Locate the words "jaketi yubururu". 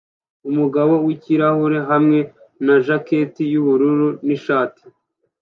2.85-4.07